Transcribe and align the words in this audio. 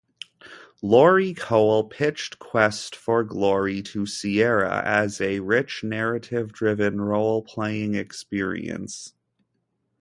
Lori 0.81 1.35
Cole 1.35 1.83
pitched 1.83 2.39
Quest 2.39 2.95
for 2.95 3.23
Glory 3.23 3.83
to 3.83 4.07
Sierra 4.07 4.81
as 4.83 5.21
a: 5.21 5.41
"rich, 5.41 5.83
narrative-driven, 5.83 6.99
role-playing 7.01 7.93
experience". 7.93 9.13